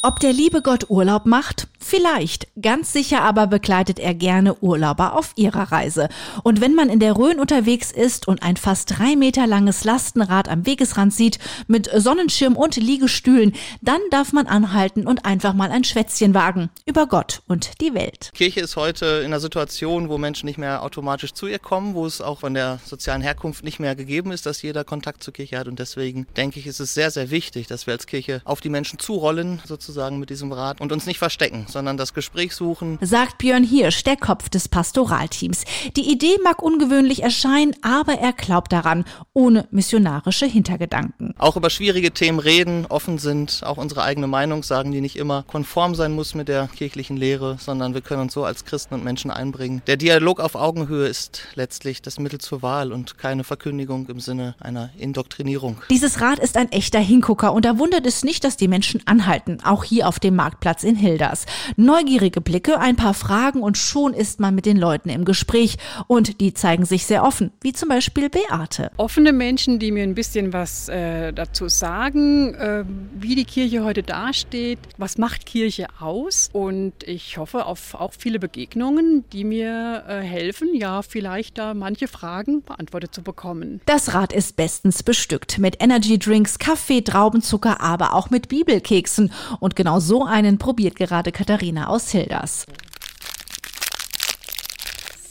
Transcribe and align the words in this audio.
Ob 0.00 0.20
der 0.20 0.32
liebe 0.32 0.62
Gott 0.62 0.90
Urlaub 0.90 1.26
macht? 1.26 1.66
Vielleicht. 1.80 2.46
Ganz 2.60 2.92
sicher 2.92 3.22
aber 3.22 3.48
begleitet 3.48 3.98
er 3.98 4.14
gerne 4.14 4.54
Urlauber 4.60 5.16
auf 5.16 5.32
ihrer 5.34 5.72
Reise. 5.72 6.08
Und 6.44 6.60
wenn 6.60 6.74
man 6.76 6.88
in 6.88 7.00
der 7.00 7.16
Rhön 7.16 7.40
unterwegs 7.40 7.90
ist 7.90 8.28
und 8.28 8.42
ein 8.44 8.56
fast 8.56 8.96
drei 8.96 9.16
Meter 9.16 9.48
langes 9.48 9.82
Lastenrad 9.82 10.48
am 10.48 10.66
Wegesrand 10.66 11.12
sieht, 11.12 11.40
mit 11.66 11.90
Sonnenschirm 11.92 12.56
und 12.56 12.76
Liegestühlen, 12.76 13.54
dann 13.80 14.00
darf 14.10 14.32
man 14.32 14.46
anhalten 14.46 15.04
und 15.04 15.24
einfach 15.24 15.52
mal 15.52 15.72
ein 15.72 15.82
Schwätzchen 15.82 16.32
wagen. 16.32 16.70
Über 16.86 17.08
Gott 17.08 17.42
und 17.48 17.80
die 17.80 17.92
Welt. 17.92 18.30
Kirche 18.34 18.60
ist 18.60 18.76
heute 18.76 19.06
in 19.06 19.26
einer 19.26 19.40
Situation, 19.40 20.08
wo 20.08 20.16
Menschen 20.16 20.46
nicht 20.46 20.58
mehr 20.58 20.84
automatisch 20.84 21.32
zu 21.32 21.48
ihr 21.48 21.58
kommen, 21.58 21.94
wo 21.94 22.06
es 22.06 22.20
auch 22.20 22.40
von 22.40 22.54
der 22.54 22.78
sozialen 22.84 23.22
Herkunft 23.22 23.64
nicht 23.64 23.80
mehr 23.80 23.96
gegeben 23.96 24.30
ist, 24.30 24.46
dass 24.46 24.62
jeder 24.62 24.84
Kontakt 24.84 25.24
zur 25.24 25.34
Kirche 25.34 25.58
hat. 25.58 25.66
Und 25.66 25.80
deswegen 25.80 26.28
denke 26.36 26.60
ich, 26.60 26.68
ist 26.68 26.78
es 26.78 26.94
sehr, 26.94 27.10
sehr 27.10 27.30
wichtig, 27.30 27.66
dass 27.66 27.88
wir 27.88 27.94
als 27.94 28.06
Kirche 28.06 28.42
auf 28.44 28.60
die 28.60 28.68
Menschen 28.68 29.00
zurollen, 29.00 29.60
sozusagen 29.66 29.87
sozusagen 29.88 30.18
mit 30.18 30.28
diesem 30.28 30.52
Rat 30.52 30.82
und 30.82 30.92
uns 30.92 31.06
nicht 31.06 31.18
verstecken, 31.18 31.64
sondern 31.66 31.96
das 31.96 32.12
Gespräch 32.12 32.54
suchen. 32.54 32.98
Sagt 33.00 33.38
Björn 33.38 33.64
Hirsch, 33.64 34.04
der 34.04 34.16
Kopf 34.16 34.50
des 34.50 34.68
Pastoralteams. 34.68 35.64
Die 35.96 36.12
Idee 36.12 36.36
mag 36.44 36.62
ungewöhnlich 36.62 37.22
erscheinen, 37.22 37.74
aber 37.80 38.18
er 38.18 38.34
glaubt 38.34 38.70
daran, 38.70 39.06
ohne 39.32 39.66
missionarische 39.70 40.44
Hintergedanken. 40.44 41.34
Auch 41.38 41.56
über 41.56 41.70
schwierige 41.70 42.10
Themen 42.10 42.38
reden, 42.38 42.84
offen 42.86 43.16
sind, 43.16 43.62
auch 43.64 43.78
unsere 43.78 44.02
eigene 44.02 44.26
Meinung 44.26 44.62
sagen, 44.62 44.92
die 44.92 45.00
nicht 45.00 45.16
immer 45.16 45.42
konform 45.44 45.94
sein 45.94 46.12
muss 46.12 46.34
mit 46.34 46.48
der 46.48 46.68
kirchlichen 46.68 47.16
Lehre, 47.16 47.56
sondern 47.58 47.94
wir 47.94 48.02
können 48.02 48.20
uns 48.20 48.34
so 48.34 48.44
als 48.44 48.66
Christen 48.66 48.92
und 48.92 49.04
Menschen 49.04 49.30
einbringen. 49.30 49.80
Der 49.86 49.96
Dialog 49.96 50.38
auf 50.38 50.54
Augenhöhe 50.54 51.06
ist 51.06 51.44
letztlich 51.54 52.02
das 52.02 52.18
Mittel 52.18 52.40
zur 52.40 52.60
Wahl 52.60 52.92
und 52.92 53.16
keine 53.16 53.42
Verkündigung 53.42 54.06
im 54.08 54.20
Sinne 54.20 54.54
einer 54.60 54.90
Indoktrinierung. 54.98 55.80
Dieses 55.88 56.20
Rat 56.20 56.40
ist 56.40 56.58
ein 56.58 56.70
echter 56.72 57.00
Hingucker 57.00 57.54
und 57.54 57.64
da 57.64 57.78
wundert 57.78 58.04
es 58.04 58.22
nicht, 58.22 58.44
dass 58.44 58.58
die 58.58 58.68
Menschen 58.68 59.00
anhalten. 59.06 59.58
Auch 59.64 59.77
auch 59.78 59.84
hier 59.84 60.08
auf 60.08 60.18
dem 60.18 60.34
Marktplatz 60.34 60.82
in 60.82 60.96
Hilders. 60.96 61.46
Neugierige 61.76 62.40
Blicke, 62.40 62.80
ein 62.80 62.96
paar 62.96 63.14
Fragen 63.14 63.62
und 63.62 63.78
schon 63.78 64.12
ist 64.12 64.40
man 64.40 64.56
mit 64.56 64.66
den 64.66 64.76
Leuten 64.76 65.08
im 65.08 65.24
Gespräch. 65.24 65.76
Und 66.08 66.40
die 66.40 66.52
zeigen 66.52 66.84
sich 66.84 67.06
sehr 67.06 67.22
offen, 67.22 67.52
wie 67.60 67.72
zum 67.72 67.88
Beispiel 67.88 68.28
Beate. 68.28 68.90
Offene 68.96 69.32
Menschen, 69.32 69.78
die 69.78 69.92
mir 69.92 70.02
ein 70.02 70.16
bisschen 70.16 70.52
was 70.52 70.88
äh, 70.88 71.32
dazu 71.32 71.68
sagen, 71.68 72.54
äh, 72.54 72.84
wie 73.14 73.36
die 73.36 73.44
Kirche 73.44 73.84
heute 73.84 74.02
dasteht, 74.02 74.80
was 74.96 75.16
macht 75.16 75.46
Kirche 75.46 75.86
aus. 76.00 76.50
Und 76.52 77.04
ich 77.04 77.38
hoffe 77.38 77.66
auf 77.66 77.94
auch 77.94 78.12
viele 78.18 78.40
Begegnungen, 78.40 79.24
die 79.32 79.44
mir 79.44 80.02
äh, 80.08 80.20
helfen, 80.22 80.74
ja, 80.74 81.02
vielleicht 81.02 81.58
da 81.58 81.74
manche 81.74 82.08
Fragen 82.08 82.64
beantwortet 82.64 83.14
zu 83.14 83.22
bekommen. 83.22 83.80
Das 83.86 84.12
Rad 84.12 84.32
ist 84.32 84.56
bestens 84.56 85.04
bestückt 85.04 85.58
mit 85.58 85.80
Energy 85.80 86.18
Drinks, 86.18 86.58
Kaffee, 86.58 87.02
Traubenzucker, 87.02 87.80
aber 87.80 88.14
auch 88.14 88.30
mit 88.30 88.48
Bibelkeksen. 88.48 89.30
Und 89.60 89.67
und 89.68 89.76
genau 89.76 90.00
so 90.00 90.24
einen 90.24 90.56
probiert 90.56 90.96
gerade 90.96 91.30
Katharina 91.30 91.88
aus 91.88 92.10
Hilders. 92.10 92.64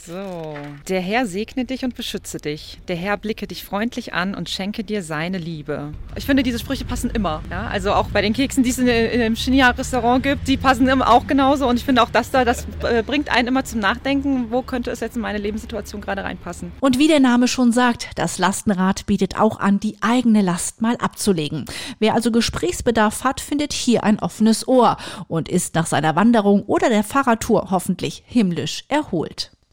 So. 0.08 0.56
Der 0.88 1.02
Herr 1.02 1.26
segne 1.26 1.66
dich 1.66 1.84
und 1.84 1.94
beschütze 1.94 2.38
dich. 2.38 2.80
Der 2.88 2.96
Herr 2.96 3.18
blicke 3.18 3.46
dich 3.46 3.66
freundlich 3.66 4.14
an 4.14 4.36
und 4.36 4.50
schenke 4.50 4.86
dir 4.86 5.04
seine 5.04 5.38
Liebe. 5.38 5.92
Ich 6.16 6.26
finde, 6.26 6.44
diese 6.44 6.60
Sprüche 6.60 6.86
passen 6.86 7.10
immer. 7.10 7.44
Ja? 7.52 7.68
Also 7.68 7.92
auch 7.92 8.08
bei 8.08 8.22
den 8.22 8.32
Keksen, 8.32 8.64
die 8.64 8.70
es 8.70 8.78
in, 8.78 8.88
in 8.88 9.20
dem 9.20 9.36
China-Restaurant 9.36 10.24
gibt, 10.24 10.48
die 10.48 10.56
passen 10.56 10.88
immer 10.88 11.10
auch 11.10 11.28
genauso. 11.28 11.68
Und 11.68 11.76
ich 11.76 11.84
finde 11.84 12.02
auch 12.02 12.10
das 12.10 12.32
da, 12.32 12.46
das 12.46 12.66
äh, 12.84 13.04
bringt 13.04 13.30
einen 13.30 13.50
immer 13.50 13.66
zum 13.66 13.82
Nachdenken, 13.82 14.50
wo 14.50 14.62
könnte 14.62 14.92
es 14.92 15.02
jetzt 15.02 15.18
in 15.18 15.22
meine 15.22 15.40
Lebenssituation 15.40 16.00
gerade 16.00 16.24
reinpassen. 16.24 16.72
Und 16.80 16.98
wie 16.98 17.10
der 17.10 17.20
Name 17.20 17.50
schon 17.50 17.74
sagt, 17.74 18.12
das 18.16 18.38
Lastenrad 18.38 19.08
bietet 19.08 19.38
auch 19.38 19.60
an, 19.60 19.82
die 19.82 19.98
eigene 20.00 20.42
Last 20.42 20.82
mal 20.82 20.96
abzulegen. 20.96 21.66
Wer 22.00 22.14
also 22.14 22.32
Gesprächsbedarf 22.32 23.26
hat, 23.26 23.42
findet 23.42 23.74
hier 23.74 24.06
ein 24.06 24.20
offenes 24.20 24.70
Ohr 24.70 24.96
und 25.28 25.50
ist 25.50 25.76
nach 25.76 25.86
seiner 25.86 26.16
Wanderung 26.16 26.64
oder 26.64 26.88
der 26.88 27.04
Fahrradtour 27.04 27.72
hoffentlich 27.72 28.24
himmlisch 28.26 28.86
erholt. 28.88 29.52